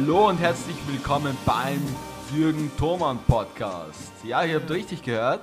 [0.00, 1.82] Hallo und herzlich willkommen beim
[2.32, 4.12] Jürgen Thomann Podcast.
[4.22, 5.40] Ja, ihr habt richtig gehört.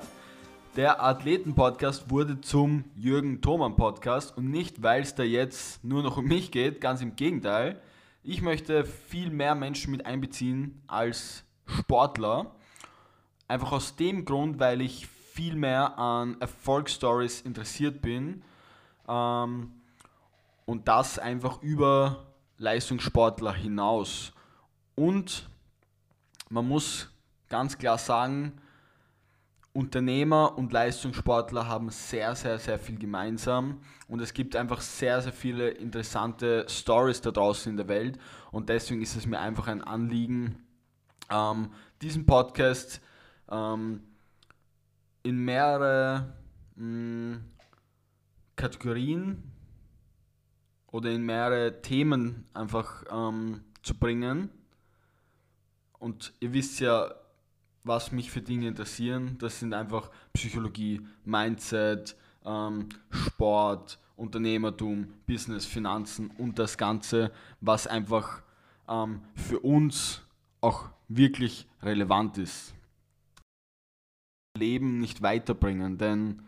[0.76, 6.16] Der Athleten-Podcast wurde zum Jürgen Thomann Podcast und nicht, weil es da jetzt nur noch
[6.16, 7.82] um mich geht, ganz im Gegenteil.
[8.22, 12.50] Ich möchte viel mehr Menschen mit einbeziehen als Sportler.
[13.48, 18.42] Einfach aus dem Grund, weil ich viel mehr an Erfolgsstories interessiert bin
[19.06, 19.72] ähm,
[20.64, 22.24] und das einfach über
[22.56, 24.32] Leistungssportler hinaus.
[24.96, 25.48] Und
[26.48, 27.08] man muss
[27.48, 28.60] ganz klar sagen,
[29.76, 35.34] Unternehmer und Leistungssportler haben sehr, sehr, sehr viel gemeinsam und es gibt einfach sehr, sehr
[35.34, 38.18] viele interessante Stories da draußen in der Welt
[38.52, 40.64] und deswegen ist es mir einfach ein Anliegen,
[41.28, 43.02] ähm, diesen Podcast
[43.50, 44.00] ähm,
[45.22, 46.32] in mehrere
[46.76, 47.44] mh, hm,
[48.56, 49.52] Kategorien
[50.86, 54.48] oder in mehrere Themen einfach ähm, zu bringen.
[56.06, 57.12] Und ihr wisst ja,
[57.82, 59.38] was mich für Dinge interessieren.
[59.40, 68.44] Das sind einfach Psychologie, Mindset, ähm, Sport, Unternehmertum, Business, Finanzen und das Ganze, was einfach
[68.88, 70.22] ähm, für uns
[70.60, 72.72] auch wirklich relevant ist.
[74.56, 76.40] Leben nicht weiterbringen, denn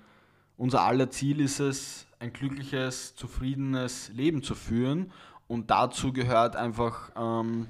[0.56, 5.10] unser aller Ziel ist es, ein glückliches, zufriedenes Leben zu führen
[5.48, 7.66] und dazu gehört einfach ähm,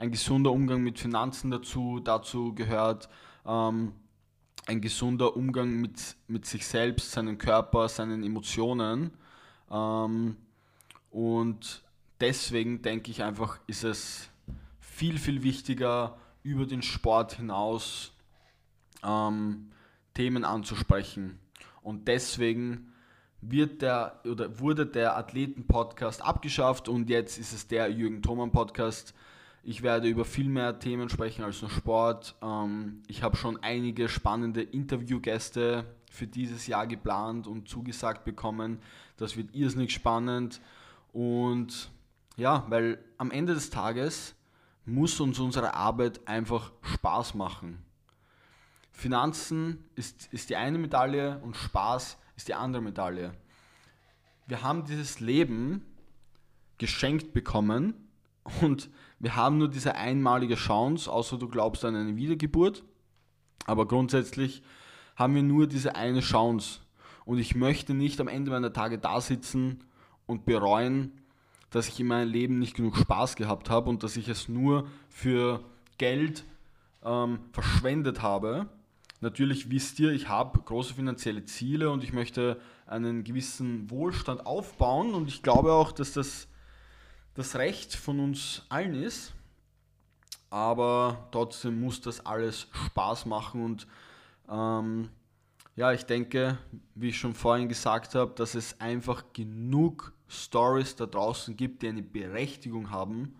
[0.00, 3.10] ein gesunder Umgang mit Finanzen dazu, dazu gehört
[3.44, 3.92] ähm,
[4.66, 9.10] ein gesunder Umgang mit, mit sich selbst, seinem Körper, seinen Emotionen.
[9.70, 10.38] Ähm,
[11.10, 11.82] und
[12.18, 14.30] deswegen denke ich einfach, ist es
[14.80, 18.14] viel, viel wichtiger, über den Sport hinaus
[19.04, 19.70] ähm,
[20.14, 21.38] Themen anzusprechen.
[21.82, 22.94] Und deswegen
[23.42, 29.12] wird der oder wurde der Athleten-Podcast abgeschafft und jetzt ist es der Jürgen Thoman Podcast.
[29.62, 32.34] Ich werde über viel mehr Themen sprechen als nur Sport.
[32.42, 38.80] Ähm, ich habe schon einige spannende Interviewgäste für dieses Jahr geplant und zugesagt bekommen.
[39.16, 40.60] Das wird irrsinnig spannend.
[41.12, 41.90] Und
[42.36, 44.34] ja, weil am Ende des Tages
[44.86, 47.84] muss uns unsere Arbeit einfach Spaß machen.
[48.92, 53.32] Finanzen ist, ist die eine Medaille und Spaß ist die andere Medaille.
[54.46, 55.84] Wir haben dieses Leben
[56.78, 57.94] geschenkt bekommen
[58.62, 58.90] und
[59.20, 62.82] wir haben nur diese einmalige Chance, außer du glaubst an eine Wiedergeburt.
[63.66, 64.62] Aber grundsätzlich
[65.14, 66.80] haben wir nur diese eine Chance.
[67.26, 69.84] Und ich möchte nicht am Ende meiner Tage da sitzen
[70.26, 71.12] und bereuen,
[71.68, 74.88] dass ich in meinem Leben nicht genug Spaß gehabt habe und dass ich es nur
[75.10, 75.62] für
[75.98, 76.44] Geld
[77.04, 78.68] ähm, verschwendet habe.
[79.20, 85.12] Natürlich wisst ihr, ich habe große finanzielle Ziele und ich möchte einen gewissen Wohlstand aufbauen
[85.12, 86.48] und ich glaube auch, dass das
[87.40, 89.32] das Recht von uns allen ist,
[90.50, 93.86] aber trotzdem muss das alles Spaß machen und
[94.46, 95.08] ähm,
[95.74, 96.58] ja, ich denke,
[96.94, 101.88] wie ich schon vorhin gesagt habe, dass es einfach genug Stories da draußen gibt, die
[101.88, 103.34] eine Berechtigung haben.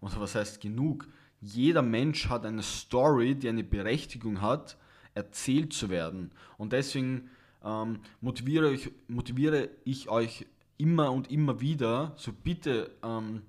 [0.00, 1.08] Oder was heißt genug?
[1.40, 4.76] Jeder Mensch hat eine Story, die eine Berechtigung hat,
[5.14, 6.30] erzählt zu werden.
[6.58, 7.28] Und deswegen
[7.64, 10.46] ähm, motiviere, ich, motiviere ich euch
[10.82, 13.42] immer und immer wieder, so bitte, ähm,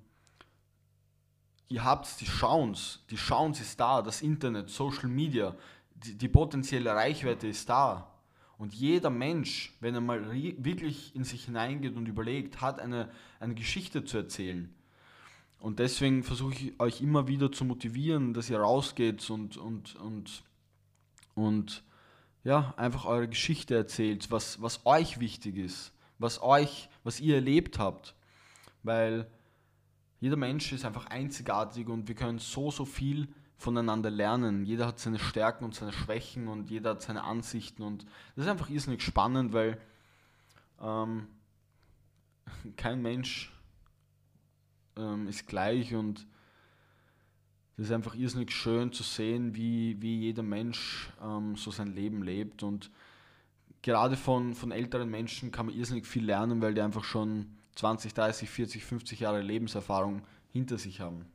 [1.68, 5.56] ihr habt die Chance, die Chance ist da, das Internet, Social Media,
[5.96, 8.08] die, die potenzielle Reichweite ist da.
[8.60, 13.56] Und jeder Mensch, wenn er mal wirklich in sich hineingeht und überlegt, hat eine, eine
[13.56, 14.72] Geschichte zu erzählen.
[15.60, 20.44] Und deswegen versuche ich euch immer wieder zu motivieren, dass ihr rausgeht und, und, und,
[21.34, 21.84] und
[22.44, 25.94] ja, einfach eure Geschichte erzählt, was, was euch wichtig ist
[26.24, 28.16] was euch, was ihr erlebt habt.
[28.84, 29.28] Weil
[30.20, 33.28] jeder Mensch ist einfach einzigartig und wir können so, so viel
[33.58, 34.66] voneinander lernen.
[34.66, 38.06] Jeder hat seine Stärken und seine Schwächen und jeder hat seine Ansichten und
[38.36, 39.80] das ist einfach irrsinnig spannend, weil
[40.82, 41.28] ähm,
[42.78, 43.52] kein Mensch
[44.98, 46.28] ähm, ist gleich und
[47.78, 52.22] es ist einfach irrsinnig schön zu sehen, wie, wie jeder Mensch ähm, so sein Leben
[52.22, 52.92] lebt und
[53.84, 58.14] gerade von, von älteren Menschen kann man irrsinnig viel lernen, weil die einfach schon 20,
[58.14, 61.26] 30, 40, 50 Jahre Lebenserfahrung hinter sich haben.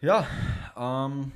[0.00, 0.26] Ja,
[0.76, 1.32] ähm,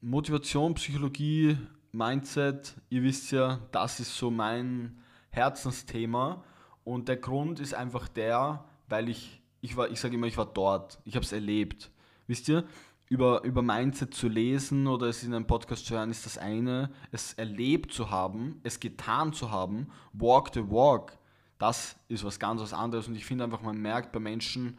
[0.00, 1.56] Motivation, Psychologie,
[1.92, 6.44] Mindset, ihr wisst ja, das ist so mein Herzensthema
[6.84, 10.46] und der Grund ist einfach der, weil ich, ich war, ich sage immer, ich war
[10.52, 11.90] dort, ich habe es erlebt.
[12.26, 12.64] Wisst ihr,
[13.12, 16.90] über, über Mindset zu lesen oder es in einem Podcast zu hören, ist das eine.
[17.10, 21.18] Es erlebt zu haben, es getan zu haben, walk the walk,
[21.58, 23.08] das ist was ganz was anderes.
[23.08, 24.78] Und ich finde einfach, man merkt bei Menschen,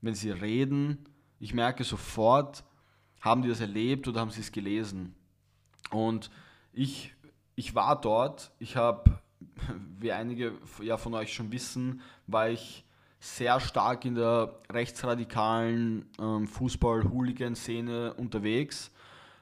[0.00, 1.04] wenn sie reden,
[1.38, 2.64] ich merke sofort,
[3.20, 5.14] haben die das erlebt oder haben sie es gelesen.
[5.90, 6.30] Und
[6.72, 7.14] ich,
[7.54, 9.20] ich war dort, ich habe,
[10.00, 12.83] wie einige ja von euch schon wissen, war ich
[13.24, 18.90] sehr stark in der rechtsradikalen ähm, Fußball-Hooligan-Szene unterwegs.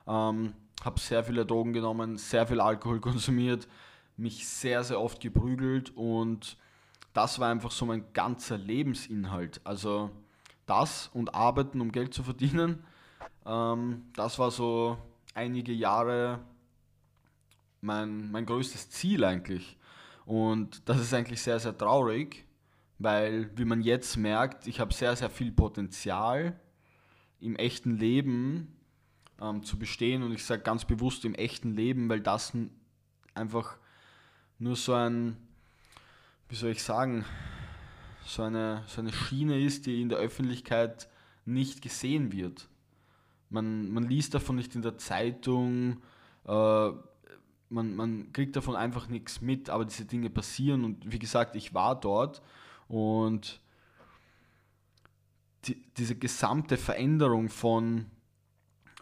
[0.06, 0.52] Ähm,
[0.84, 3.66] habe sehr viele Drogen genommen, sehr viel Alkohol konsumiert,
[4.16, 6.56] mich sehr, sehr oft geprügelt und
[7.12, 9.60] das war einfach so mein ganzer Lebensinhalt.
[9.64, 10.10] Also
[10.64, 12.84] das und Arbeiten, um Geld zu verdienen,
[13.44, 14.96] ähm, das war so
[15.34, 16.38] einige Jahre
[17.80, 19.76] mein, mein größtes Ziel eigentlich.
[20.24, 22.46] Und das ist eigentlich sehr, sehr traurig,
[23.02, 26.58] weil, wie man jetzt merkt, ich habe sehr, sehr viel Potenzial
[27.40, 28.76] im echten Leben
[29.40, 30.22] ähm, zu bestehen.
[30.22, 32.52] Und ich sage ganz bewusst im echten Leben, weil das
[33.34, 33.76] einfach
[34.58, 35.36] nur so ein,
[36.48, 37.24] wie soll ich sagen,
[38.24, 41.08] so eine, so eine Schiene ist, die in der Öffentlichkeit
[41.44, 42.68] nicht gesehen wird.
[43.50, 46.00] Man, man liest davon nicht in der Zeitung,
[46.46, 46.90] äh,
[47.68, 51.74] man, man kriegt davon einfach nichts mit, aber diese Dinge passieren und wie gesagt, ich
[51.74, 52.42] war dort
[52.92, 53.58] und
[55.64, 58.04] die, diese gesamte Veränderung von,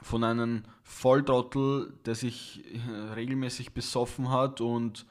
[0.00, 5.06] von einem Volltrottel, der sich äh, regelmäßig besoffen hat und,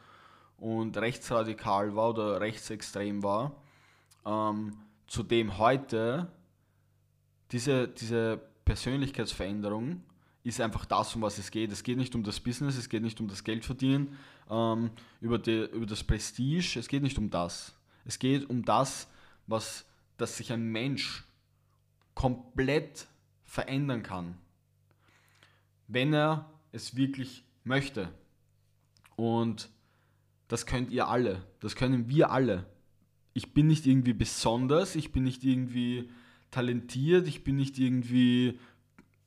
[0.56, 3.54] und rechtsradikal war oder rechtsextrem war,
[4.26, 4.78] ähm,
[5.08, 6.32] zu dem heute
[7.52, 10.04] diese, diese Persönlichkeitsveränderung
[10.44, 11.74] ist einfach das, um was es geht.
[11.74, 14.18] Es geht nicht um das Business, es geht nicht um das Geld verdienen,
[14.50, 17.76] ähm, über, über das Prestige, es geht nicht um das.
[18.10, 19.08] Es geht um das,
[19.46, 19.86] was,
[20.18, 21.26] dass sich ein Mensch
[22.16, 23.08] komplett
[23.46, 24.36] verändern kann,
[25.88, 28.12] wenn er es wirklich möchte.
[29.16, 29.70] Und
[30.48, 32.66] das könnt ihr alle, das können wir alle.
[33.34, 36.10] Ich bin nicht irgendwie besonders, ich bin nicht irgendwie
[36.50, 38.60] talentiert, ich bin nicht irgendwie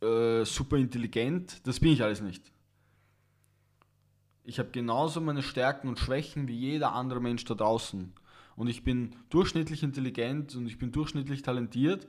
[0.01, 2.51] äh, super intelligent, das bin ich alles nicht.
[4.43, 8.13] Ich habe genauso meine Stärken und Schwächen wie jeder andere Mensch da draußen.
[8.57, 12.09] Und ich bin durchschnittlich intelligent und ich bin durchschnittlich talentiert.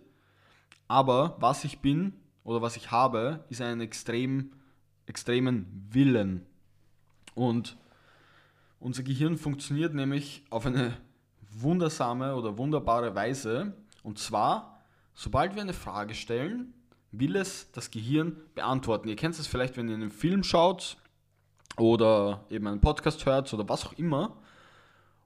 [0.88, 2.14] Aber was ich bin
[2.44, 4.52] oder was ich habe, ist einen extrem,
[5.06, 6.46] extremen Willen.
[7.36, 7.78] Und
[8.80, 10.98] unser Gehirn funktioniert nämlich auf eine
[11.52, 13.74] wundersame oder wunderbare Weise.
[14.04, 16.74] Und zwar, sobald wir eine Frage stellen,
[17.12, 19.08] will es das Gehirn beantworten.
[19.08, 20.98] Ihr kennt es vielleicht, wenn ihr einen Film schaut
[21.78, 24.38] oder eben einen Podcast hört oder was auch immer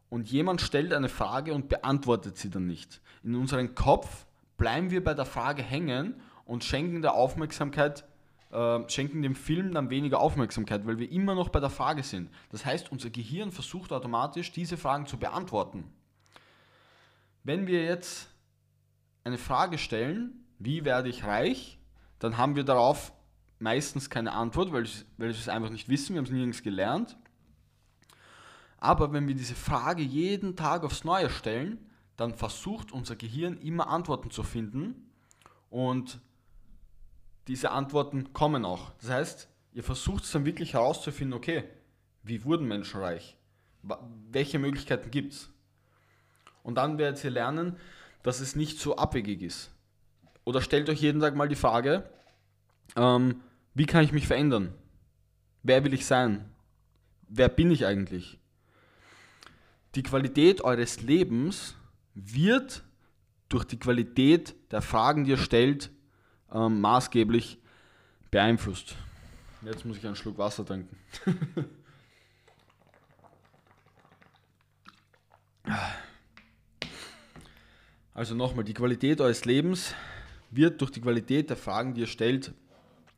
[0.09, 3.01] und jemand stellt eine Frage und beantwortet sie dann nicht.
[3.23, 4.25] In unserem Kopf
[4.57, 6.15] bleiben wir bei der Frage hängen
[6.45, 8.05] und schenken der Aufmerksamkeit,
[8.51, 12.29] äh, schenken dem Film dann weniger Aufmerksamkeit, weil wir immer noch bei der Frage sind.
[12.49, 15.83] Das heißt, unser Gehirn versucht automatisch, diese Fragen zu beantworten.
[17.43, 18.29] Wenn wir jetzt
[19.23, 21.77] eine Frage stellen, wie werde ich reich,
[22.19, 23.13] dann haben wir darauf
[23.59, 24.85] meistens keine Antwort, weil,
[25.17, 27.17] weil wir es einfach nicht wissen, wir haben es nirgends gelernt.
[28.77, 31.79] Aber wenn wir diese Frage jeden Tag aufs Neue stellen,
[32.15, 35.09] dann versucht unser Gehirn immer Antworten zu finden
[35.69, 36.19] und
[37.47, 38.91] diese Antworten kommen auch.
[39.01, 41.63] Das heißt, ihr versucht es dann wirklich herauszufinden, okay,
[42.23, 43.37] wie wurden Menschen reich?
[44.29, 45.49] Welche Möglichkeiten gibt es?
[46.63, 47.77] Und dann werdet ihr lernen,
[48.23, 49.71] dass es nicht so abwegig ist.
[50.43, 52.09] Oder stellt euch jeden Tag mal die Frage,
[52.95, 53.41] ähm,
[53.73, 54.73] wie kann ich mich verändern?
[55.63, 56.49] Wer will ich sein?
[57.29, 58.39] Wer bin ich eigentlich?
[59.95, 61.75] Die Qualität eures Lebens
[62.13, 62.83] wird
[63.49, 65.89] durch die Qualität der Fragen, die ihr stellt,
[66.51, 67.57] ähm, maßgeblich
[68.31, 68.95] beeinflusst.
[69.63, 70.95] Jetzt muss ich einen Schluck Wasser trinken.
[78.13, 79.95] also nochmal, die Qualität eures Lebens
[80.51, 82.53] wird durch die Qualität der Fragen, die ihr stellt,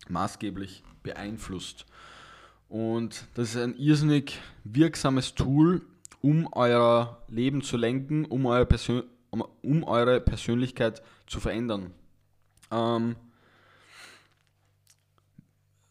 [0.08, 1.86] maßgeblich beeinflusst.
[2.70, 5.82] Und das ist ein irrsinnig wirksames Tool,
[6.22, 11.94] um euer Leben zu lenken, um, euer Persön um, eure Persönlichkeit zu verändern.
[12.72, 13.16] Ähm,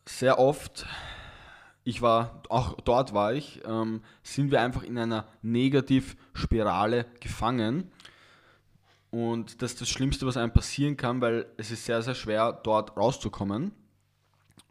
[0.07, 0.87] sehr oft,
[1.85, 7.93] ich war, auch dort war ich, ähm, sind wir einfach in einer Negativspirale gefangen
[9.11, 12.53] und das ist das Schlimmste, was einem passieren kann, weil es ist sehr, sehr schwer,
[12.53, 13.73] dort rauszukommen,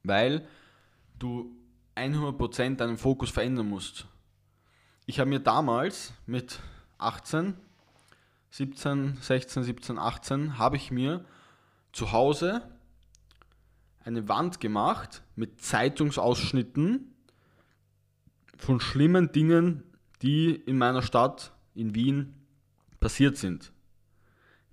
[0.03, 0.47] weil
[1.17, 1.55] du
[1.95, 4.07] 100% deinen Fokus verändern musst.
[5.09, 6.59] Ich habe mir damals mit
[6.97, 7.53] 18,
[8.51, 11.23] 17, 16, 17, 18, habe ich mir
[11.93, 12.61] zu Hause
[14.03, 17.15] eine Wand gemacht mit Zeitungsausschnitten
[18.57, 19.83] von schlimmen Dingen,
[20.21, 22.33] die in meiner Stadt in Wien
[22.99, 23.71] passiert sind.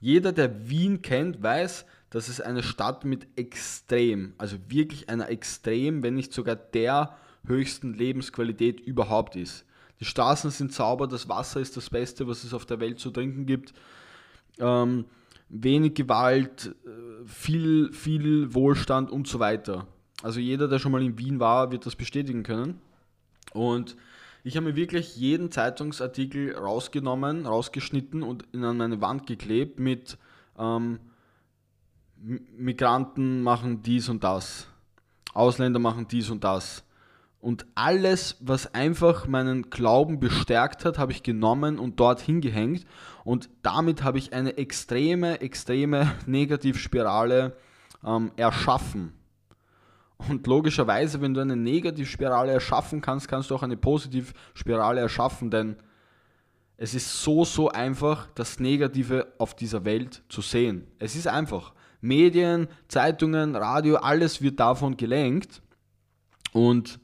[0.00, 6.02] Jeder, der Wien kennt, weiß, dass es eine Stadt mit extrem, also wirklich einer extrem,
[6.02, 9.64] wenn nicht sogar der höchsten Lebensqualität überhaupt ist.
[10.04, 13.10] Die Straßen sind sauber, das Wasser ist das Beste, was es auf der Welt zu
[13.10, 13.72] trinken gibt.
[14.58, 15.06] Ähm,
[15.48, 19.86] wenig Gewalt, äh, viel, viel Wohlstand und so weiter.
[20.22, 22.82] Also jeder, der schon mal in Wien war, wird das bestätigen können.
[23.54, 23.96] Und
[24.42, 30.18] ich habe mir wirklich jeden Zeitungsartikel rausgenommen, rausgeschnitten und in an meine Wand geklebt mit
[30.58, 31.00] ähm,
[32.18, 34.68] Migranten machen dies und das,
[35.32, 36.84] Ausländer machen dies und das.
[37.44, 42.86] Und alles, was einfach meinen Glauben bestärkt hat, habe ich genommen und dort hingehängt.
[43.22, 47.54] Und damit habe ich eine extreme, extreme Negativspirale
[48.02, 49.12] ähm, erschaffen.
[50.16, 55.76] Und logischerweise, wenn du eine Negativspirale erschaffen kannst, kannst du auch eine Positivspirale erschaffen, denn
[56.78, 60.86] es ist so, so einfach, das Negative auf dieser Welt zu sehen.
[60.98, 61.74] Es ist einfach.
[62.00, 65.60] Medien, Zeitungen, Radio, alles wird davon gelenkt.
[66.54, 67.03] Und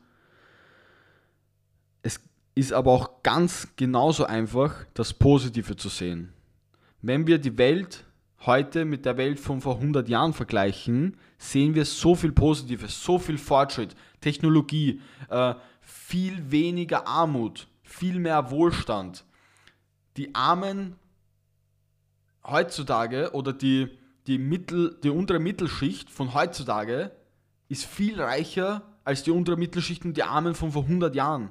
[2.54, 6.32] ist aber auch ganz genauso einfach, das Positive zu sehen.
[7.02, 8.04] Wenn wir die Welt
[8.46, 13.18] heute mit der Welt von vor 100 Jahren vergleichen, sehen wir so viel Positives, so
[13.18, 19.24] viel Fortschritt, Technologie, äh, viel weniger Armut, viel mehr Wohlstand.
[20.16, 20.96] Die Armen
[22.44, 23.88] heutzutage oder die,
[24.26, 27.12] die, Mittel, die untere Mittelschicht von heutzutage
[27.68, 31.50] ist viel reicher als die untere Mittelschicht und die Armen von vor 100 Jahren.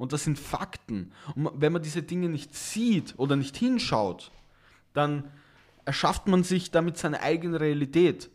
[0.00, 1.12] Und das sind Fakten.
[1.34, 4.32] Und wenn man diese Dinge nicht sieht oder nicht hinschaut,
[4.94, 5.30] dann
[5.84, 8.30] erschafft man sich damit seine eigene Realität.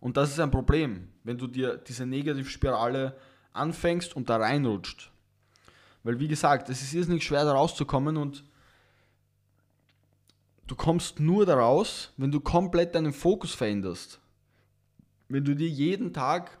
[0.00, 3.16] Und das ist ein Problem, wenn du dir diese Negativspirale
[3.52, 5.12] anfängst und da reinrutscht.
[6.02, 8.42] Weil wie gesagt, es ist irrsinnig schwer da rauszukommen und
[10.66, 14.18] du kommst nur daraus, wenn du komplett deinen Fokus veränderst.
[15.28, 16.58] Wenn du dir jeden Tag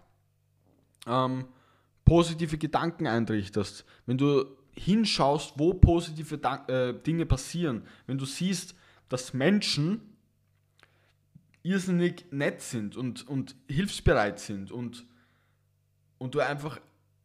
[1.08, 1.46] ähm,
[2.06, 6.36] positive Gedanken eintrichterst, wenn du hinschaust, wo positive
[6.68, 8.74] äh, Dinge passieren, wenn du siehst,
[9.10, 10.00] dass Menschen
[11.62, 15.04] irrsinnig nett sind und, und hilfsbereit sind und,
[16.18, 16.80] und du einfach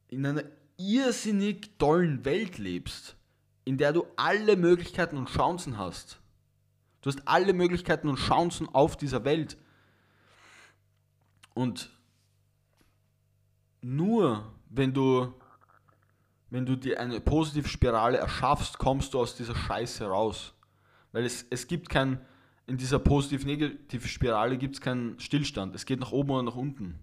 [0.10, 0.44] in einer
[0.78, 3.16] irrsinnig tollen Welt lebst,
[3.66, 6.20] in der du alle Möglichkeiten und Chancen hast.
[7.02, 9.58] Du hast alle Möglichkeiten und Chancen auf dieser Welt.
[11.54, 11.92] Und
[13.82, 15.34] nur wenn du,
[16.50, 20.54] wenn du dir eine positive Spirale erschaffst, kommst du aus dieser Scheiße raus.
[21.12, 22.20] Weil es, es gibt kein,
[22.68, 25.76] in dieser positiv-negativ Spirale gibt es keinen Stillstand.
[25.76, 27.00] Es geht nach oben oder nach unten.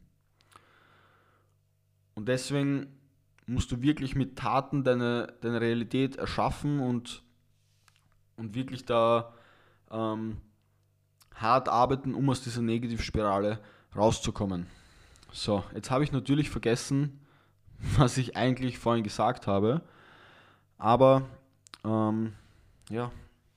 [2.14, 2.86] Und deswegen
[3.46, 7.22] musst du wirklich mit Taten deine, deine Realität erschaffen und,
[8.36, 9.32] und wirklich da
[9.90, 10.38] ähm,
[11.34, 13.60] hart arbeiten, um aus dieser Negativspirale
[13.94, 14.66] rauszukommen.
[15.32, 17.20] So, jetzt habe ich natürlich vergessen,
[17.96, 19.82] was ich eigentlich vorhin gesagt habe.
[20.78, 21.22] Aber
[21.84, 22.34] ähm,
[22.90, 23.10] ja,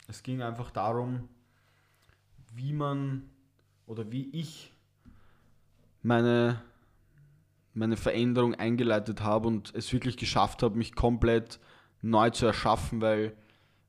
[0.08, 1.28] es ging einfach darum,
[2.54, 3.30] wie man
[3.86, 4.74] oder wie ich
[6.02, 6.62] meine,
[7.74, 11.60] meine Veränderung eingeleitet habe und es wirklich geschafft habe, mich komplett
[12.02, 13.36] neu zu erschaffen, weil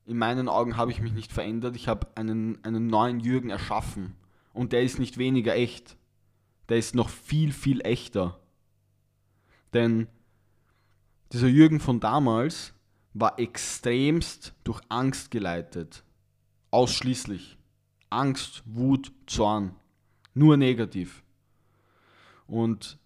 [0.05, 1.77] in meinen Augen habe ich mich nicht verändert.
[1.77, 4.15] Ich habe einen, einen neuen Jürgen erschaffen
[4.53, 5.97] und der ist nicht weniger echt.
[6.69, 8.39] Der ist noch viel, viel echter.
[9.73, 10.09] Denn
[11.33, 12.75] dieser Jürgen von damals
[13.15, 16.05] war extremst durch Angst geleitet.
[16.71, 17.59] Ausschließlich.
[18.11, 19.75] Angst, Wut, Zorn.
[20.35, 21.23] Nur negativ.
[22.47, 22.99] Und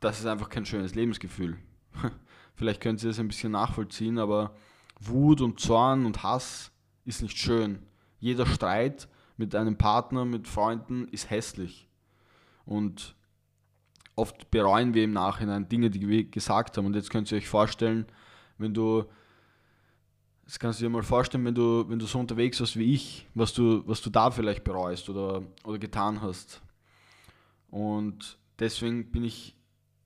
[0.00, 1.58] das ist einfach kein schönes Lebensgefühl.
[2.54, 4.54] Vielleicht können Sie das ein bisschen nachvollziehen, aber
[5.00, 6.72] Wut und Zorn und Hass
[7.04, 7.80] ist nicht schön.
[8.18, 11.88] Jeder Streit mit einem Partner, mit Freunden ist hässlich.
[12.64, 13.14] Und
[14.18, 16.86] oft bereuen wir im Nachhinein Dinge, die wir gesagt haben.
[16.86, 18.06] Und jetzt könnt ihr euch vorstellen,
[18.58, 19.04] wenn du,
[20.44, 23.26] das kannst du dir mal vorstellen, wenn du, wenn du so unterwegs warst wie ich,
[23.34, 26.60] was du, was du da vielleicht bereust oder, oder getan hast.
[27.70, 29.54] Und deswegen bin ich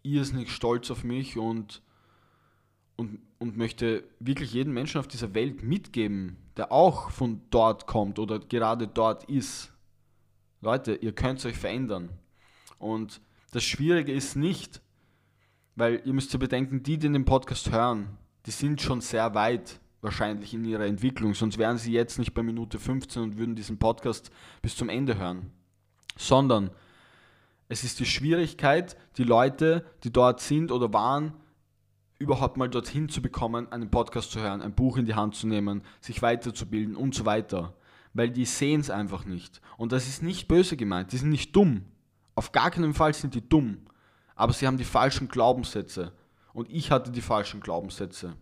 [0.03, 1.81] irrsinnig stolz auf mich und,
[2.97, 8.19] und, und möchte wirklich jeden Menschen auf dieser Welt mitgeben, der auch von dort kommt
[8.19, 9.73] oder gerade dort ist.
[10.61, 12.11] Leute, ihr könnt euch verändern.
[12.79, 13.21] Und
[13.53, 14.81] das Schwierige ist nicht,
[15.77, 19.79] weil ihr müsst ja bedenken, die, die den Podcast hören, die sind schon sehr weit
[20.01, 23.79] wahrscheinlich in ihrer Entwicklung, sonst wären sie jetzt nicht bei Minute 15 und würden diesen
[23.79, 24.31] Podcast
[24.61, 25.53] bis zum Ende hören.
[26.17, 26.71] Sondern
[27.69, 31.35] es ist die Schwierigkeit, die Leute, die dort sind oder waren,
[32.19, 35.47] überhaupt mal dorthin zu bekommen, einen Podcast zu hören, ein Buch in die Hand zu
[35.47, 37.75] nehmen, sich weiterzubilden und so weiter.
[38.15, 39.61] Weil die sehen es einfach nicht.
[39.77, 41.85] Und das ist nicht böse gemeint, die sind nicht dumm.
[42.35, 43.87] Auf gar keinen Fall sind die dumm.
[44.35, 46.13] Aber sie haben die falschen Glaubenssätze.
[46.53, 48.35] Und ich hatte die falschen Glaubenssätze.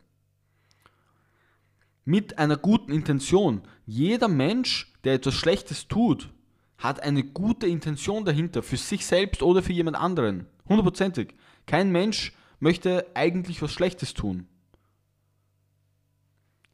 [2.05, 3.63] Mit einer guten Intention.
[3.87, 6.31] Jeder Mensch, der etwas Schlechtes tut,
[6.79, 10.47] hat eine gute Intention dahinter, für sich selbst oder für jemand anderen.
[10.69, 11.35] Hundertprozentig.
[11.67, 14.47] Kein Mensch möchte eigentlich was Schlechtes tun.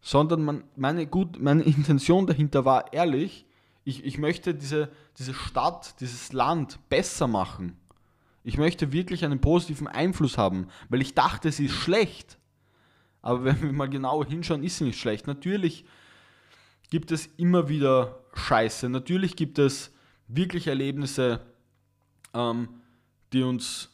[0.01, 3.47] Sondern man, meine, gut, meine Intention dahinter war ehrlich,
[3.87, 7.77] ich, ich möchte diese, diese Stadt, dieses Land besser machen.
[8.43, 12.37] Ich möchte wirklich einen positiven Einfluss haben, weil ich dachte, sie ist schlecht.
[13.23, 15.29] Aber wenn wir mal genau hinschauen, ist sie nicht schlecht.
[15.29, 15.85] Natürlich
[16.91, 18.89] gibt es immer wieder Scheiße.
[18.89, 19.93] Natürlich gibt es
[20.27, 21.41] wirklich Erlebnisse,
[22.35, 22.69] ähm,
[23.33, 23.91] die, uns,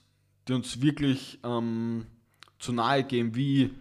[0.49, 2.07] die uns wirklich ähm,
[2.59, 3.75] zu nahe gehen, wie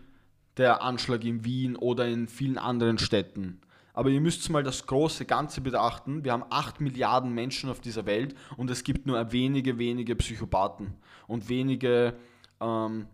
[0.57, 3.61] der Anschlag in Wien oder in vielen anderen Städten.
[4.01, 6.23] Aber ihr müsst mal das große Ganze beachten.
[6.23, 10.95] Wir haben 8 Milliarden Menschen auf dieser Welt und es gibt nur wenige, wenige Psychopathen
[11.27, 12.15] und wenige,
[12.59, 13.05] ähm,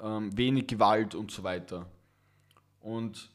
[0.00, 1.84] ähm, wenig Gewalt und so weiter.
[2.80, 3.30] Und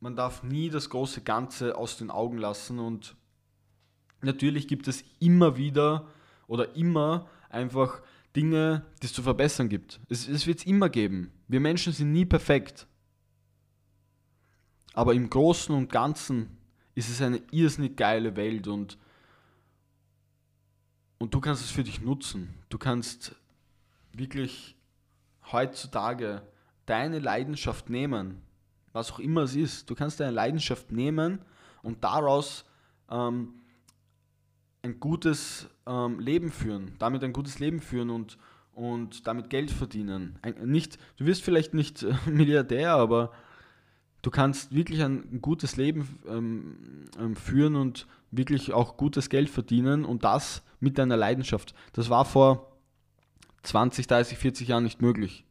[0.00, 3.14] man darf nie das große Ganze aus den Augen lassen und
[4.22, 6.08] natürlich gibt es immer wieder
[6.46, 8.00] oder immer einfach
[8.34, 10.00] Dinge, die es zu verbessern gibt.
[10.08, 11.30] Es, es wird es immer geben.
[11.46, 12.86] Wir Menschen sind nie perfekt.
[14.94, 16.56] Aber im Großen und Ganzen
[16.94, 18.98] ist es eine irrsinnig geile Welt und,
[21.18, 22.54] und du kannst es für dich nutzen.
[22.68, 23.34] Du kannst
[24.12, 24.76] wirklich
[25.50, 26.42] heutzutage
[26.86, 28.42] deine Leidenschaft nehmen,
[28.92, 29.88] was auch immer es ist.
[29.88, 31.40] Du kannst deine Leidenschaft nehmen
[31.82, 32.64] und daraus
[33.10, 33.54] ähm,
[34.82, 38.36] ein gutes ähm, Leben führen, damit ein gutes Leben führen und,
[38.72, 40.38] und damit Geld verdienen.
[40.42, 43.32] Ein, nicht, du wirst vielleicht nicht äh, Milliardär, aber
[44.22, 46.76] du kannst wirklich ein, gutes Leben ähm,
[47.18, 51.74] ähm führen und wirklich auch gutes Geld verdienen und das mit deiner Leidenschaft.
[51.92, 52.72] Das war vor
[53.62, 55.44] 20, 30, 40 Jahren nicht möglich.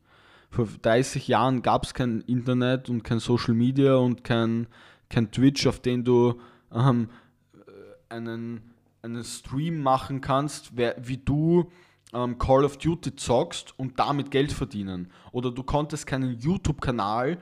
[0.50, 4.68] Vor 30 Jahren gab es kein Internet und kein Social Media und kein,
[5.10, 6.42] kein Twitch, auf den du
[6.74, 7.10] ähm,
[8.10, 11.72] einen einen Stream machen kannst, wie du
[12.14, 15.12] ähm, Call of Duty zockst und damit Geld verdienen.
[15.32, 17.42] Oder du konntest keinen YouTube-Kanal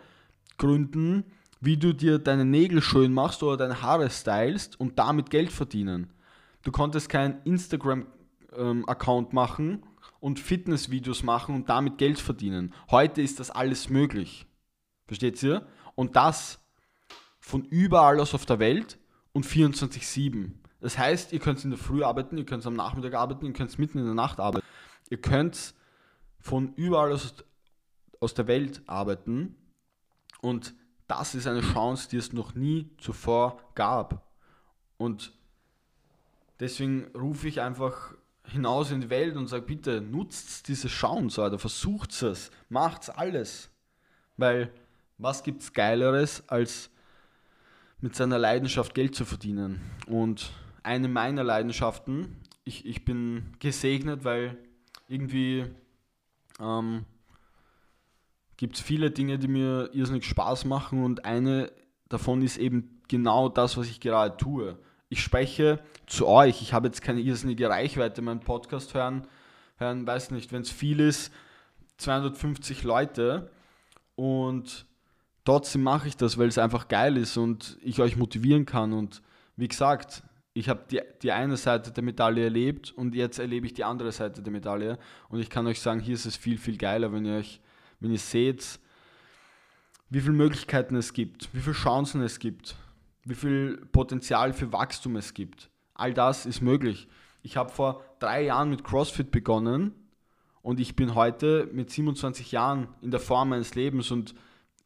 [0.60, 1.24] gründen,
[1.60, 6.14] wie du dir deine Nägel schön machst oder deine Haare stylst und damit Geld verdienen.
[6.64, 9.84] Du konntest keinen Instagram-Account ähm, machen
[10.20, 12.74] und Fitnessvideos machen und damit Geld verdienen.
[12.92, 14.46] Heute ist das alles möglich.
[15.08, 15.66] Versteht ihr?
[15.96, 16.60] Und das
[17.40, 19.00] von überall aus auf der Welt
[19.32, 20.52] und 24-7.
[20.82, 23.78] Das heißt, ihr könnt in der Früh arbeiten, ihr könnt am Nachmittag arbeiten, ihr könnt
[23.80, 24.66] mitten in der Nacht arbeiten.
[25.10, 25.74] Ihr könnt
[26.40, 27.34] von überall aus,
[28.20, 29.56] aus der Welt arbeiten
[30.42, 30.74] und
[31.08, 34.28] das ist eine Chance, die es noch nie zuvor gab.
[34.98, 35.34] Und
[36.60, 41.60] deswegen rufe ich einfach hinaus in die Welt und sage, bitte nutzt diese Chance, oder
[41.60, 43.70] versucht es, macht alles.
[44.38, 44.72] Weil
[45.18, 46.90] was gibt es Geileres, als
[48.02, 49.82] mit seiner Leidenschaft Geld zu verdienen?
[50.08, 50.52] Und
[50.84, 52.38] eine meiner Leidenschaften.
[52.64, 54.58] Ich, ich bin gesegnet, weil
[55.08, 55.66] irgendwie
[56.60, 57.06] ähm,
[58.60, 61.72] gibt es viele Dinge, die mir irrsinnig Spaß machen und eine
[62.10, 64.78] davon ist eben genau das, was ich gerade tue.
[65.08, 66.62] Ich spreche zu euch.
[66.62, 69.26] Ich habe jetzt keine irrsinnige Reichweite, meinen Podcast hören,
[69.78, 71.32] hören weiß nicht, wenn es viel ist,
[72.00, 73.50] 250 Leute
[74.16, 74.86] und
[75.46, 79.22] trotzdem mache ich das, weil es einfach geil ist und ich euch motivieren kann und
[79.56, 80.22] wie gesagt,
[80.54, 84.12] ich habe die, die eine Seite der Medaille erlebt und jetzt erlebe ich die andere
[84.12, 84.98] Seite der Medaille.
[85.30, 87.62] Und ich kann euch sagen, hier ist es viel, viel geiler, wenn ihr euch,
[88.00, 88.80] wenn ihr seht,
[90.10, 92.76] wie viele Möglichkeiten es gibt, wie viele Chancen es gibt,
[93.24, 95.70] wie viel Potenzial für Wachstum es gibt.
[95.94, 97.08] All das ist möglich.
[97.44, 99.94] Ich habe vor drei Jahren mit CrossFit begonnen
[100.62, 104.36] und ich bin heute mit 27 Jahren in der Form meines Lebens und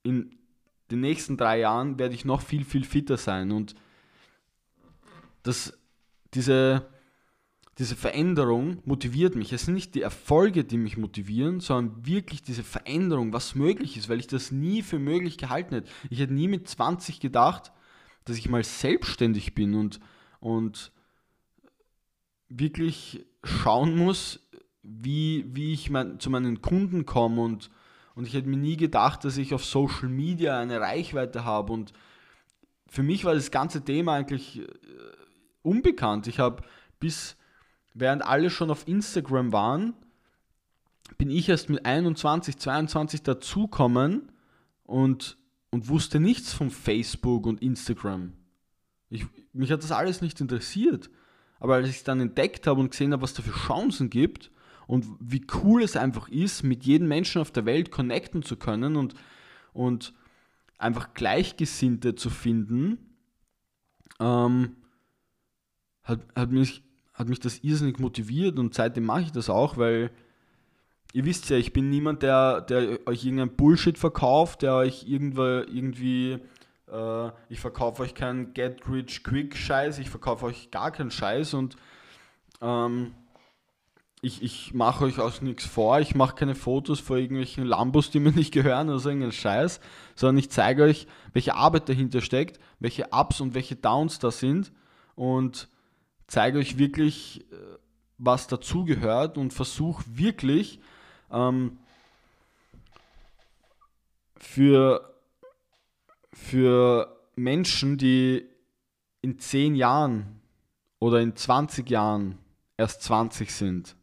[0.04, 0.36] in
[0.92, 3.52] den nächsten drei Jahren werde ich noch viel, viel fitter sein.
[3.52, 3.76] Und
[5.42, 5.78] das,
[6.34, 6.86] diese,
[7.80, 9.52] diese Veränderung motiviert mich.
[9.52, 14.10] Es sind nicht die Erfolge, die mich motivieren, sondern wirklich diese Veränderung, was möglich ist,
[14.10, 15.90] weil ich das nie für möglich gehalten hätte.
[16.10, 17.72] Ich hätte nie mit 20 gedacht,
[18.26, 20.00] dass ich mal selbstständig bin und,
[20.40, 20.92] und
[22.48, 24.40] wirklich schauen muss,
[24.84, 27.72] wie, wie ich mein, zu meinen Kunden komme und,
[28.16, 31.94] und ich hätte mir nie gedacht, dass ich auf Social Media eine Reichweite habe und
[32.88, 34.68] für mich war das ganze Thema eigentlich äh,
[35.64, 36.28] unbekannt.
[36.28, 36.62] Ich habe
[37.00, 37.36] bis,
[37.94, 39.94] während alle schon auf Instagram waren,
[41.18, 44.32] bin ich erst mit 21, 22 dazukommen
[44.84, 45.38] und,
[45.70, 48.34] und wusste nichts von Facebook und Instagram.
[49.10, 51.10] Ich, mich hat das alles nicht interessiert.
[51.60, 54.52] Aber als ich es dann entdeckt habe und gesehen habe, was da für Chancen gibt
[54.86, 58.98] und wie cool es einfach ist, mit jedem Menschen auf der Welt connecten zu können
[58.98, 59.14] und,
[59.72, 60.14] und
[60.78, 62.98] einfach Gleichgesinnte zu finden,
[64.20, 64.76] ähm,
[66.04, 66.83] hat, hat, mich,
[67.14, 70.12] hat mich das irrsinnig motiviert und seitdem mache ich das auch, weil
[71.14, 75.44] ihr wisst ja, ich bin niemand, der, der euch irgendein Bullshit verkauft, der euch irgendwo,
[75.44, 76.40] irgendwie,
[76.92, 81.54] äh, ich verkaufe euch keinen Get Rich Quick Scheiß, ich verkaufe euch gar keinen Scheiß
[81.54, 81.76] und
[82.62, 83.14] ähm,
[84.24, 88.20] ich, ich mache euch auch nichts vor, ich mache keine Fotos vor irgendwelchen Lambos, die
[88.20, 89.82] mir nicht gehören oder so irgendeinen Scheiß,
[90.16, 94.72] sondern ich zeige euch, welche Arbeit dahinter steckt, welche Ups und welche Downs da sind
[95.16, 95.68] und
[96.34, 97.56] zeige euch wirklich, äh,
[98.18, 100.80] was dazugehört und versuche wirklich
[101.32, 101.78] ähm,
[104.38, 105.14] für,
[106.32, 108.46] für Menschen, die
[109.22, 110.42] in 10 Jahren
[110.98, 112.40] oder in 20 Jahren
[112.78, 113.96] erst 20 sind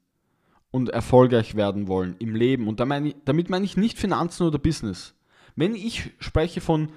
[0.71, 5.17] und erfolgreich werden wollen im Leben, und damit meine ich nicht Finanzen oder Business.
[5.57, 6.93] Wenn ich spreche von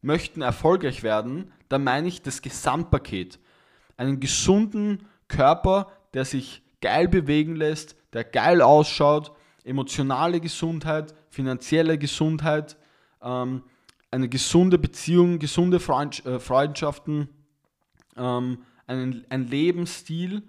[0.00, 3.40] möchten erfolgreich werden, dann meine ich das Gesamtpaket.
[4.00, 9.30] Einen gesunden Körper, der sich geil bewegen lässt, der geil ausschaut,
[9.62, 12.78] emotionale Gesundheit, finanzielle Gesundheit,
[13.20, 13.62] ähm,
[14.10, 17.28] eine gesunde Beziehung, gesunde Freund, äh, Freundschaften,
[18.16, 20.44] ähm, einen, ein Lebensstil,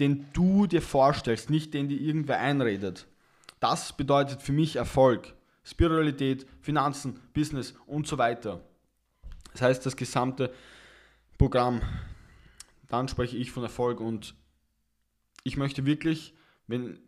[0.00, 3.06] den du dir vorstellst, nicht den dir irgendwer einredet.
[3.60, 5.32] Das bedeutet für mich Erfolg.
[5.62, 8.64] Spiritualität, Finanzen, Business und so weiter.
[9.52, 10.52] Das heißt, das gesamte
[11.38, 11.82] Programm.
[12.88, 14.34] Dann spreche ich von Erfolg und
[15.44, 16.34] ich möchte wirklich
[16.66, 16.98] wenn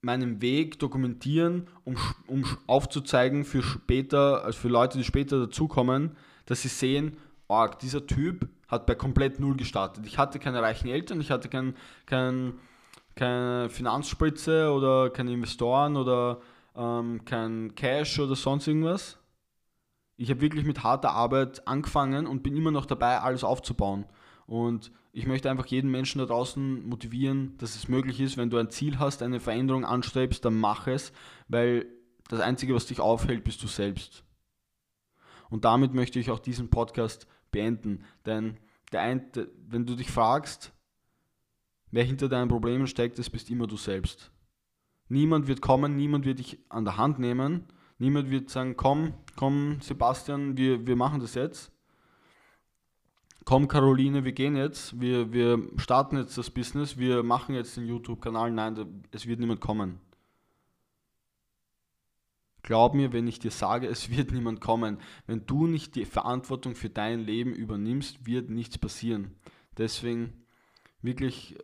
[0.00, 6.16] meinen Weg dokumentieren, um, um aufzuzeigen für später, also für Leute, die später dazukommen,
[6.46, 7.16] dass sie sehen,
[7.48, 10.06] oh, dieser Typ hat bei komplett null gestartet.
[10.06, 12.54] Ich hatte keine reichen Eltern, ich hatte kein, kein,
[13.14, 16.40] keine Finanzspritze oder keine Investoren oder
[16.76, 19.18] ähm, kein Cash oder sonst irgendwas.
[20.16, 24.06] Ich habe wirklich mit harter Arbeit angefangen und bin immer noch dabei, alles aufzubauen.
[24.46, 28.58] Und ich möchte einfach jeden Menschen da draußen motivieren, dass es möglich ist, wenn du
[28.58, 31.12] ein Ziel hast, eine Veränderung anstrebst, dann mach es,
[31.48, 31.86] weil
[32.28, 34.24] das Einzige, was dich aufhält, bist du selbst.
[35.50, 38.58] Und damit möchte ich auch diesen Podcast beenden, denn
[38.92, 39.30] der ein,
[39.68, 40.72] wenn du dich fragst,
[41.90, 44.32] wer hinter deinen Problemen steckt, das bist immer du selbst.
[45.08, 47.66] Niemand wird kommen, niemand wird dich an der Hand nehmen,
[47.98, 51.72] niemand wird sagen, komm, komm Sebastian, wir, wir machen das jetzt,
[53.44, 57.86] komm Caroline, wir gehen jetzt, wir, wir starten jetzt das Business, wir machen jetzt den
[57.86, 58.50] YouTube-Kanal.
[58.50, 60.00] Nein, es wird niemand kommen.
[62.62, 64.98] Glaub mir, wenn ich dir sage, es wird niemand kommen.
[65.26, 69.36] Wenn du nicht die Verantwortung für dein Leben übernimmst, wird nichts passieren.
[69.76, 70.44] Deswegen
[71.02, 71.56] wirklich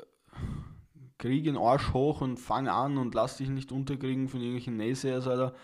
[1.19, 5.27] krieg den Arsch hoch und fang an und lass dich nicht unterkriegen von irgendwelchen Naysayers,
[5.27, 5.55] Alter.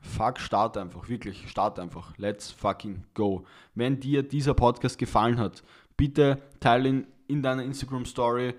[0.00, 2.16] Fuck, start einfach, wirklich, start einfach.
[2.18, 3.44] Let's fucking go.
[3.74, 5.62] Wenn dir dieser Podcast gefallen hat,
[5.96, 8.54] bitte teile ihn in deiner Instagram Story,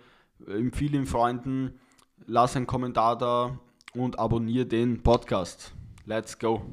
[0.48, 1.80] empfehle ihn Freunden,
[2.28, 3.60] lass einen Kommentar da
[3.94, 5.74] und abonniere den Podcast.
[6.06, 6.66] Let's go.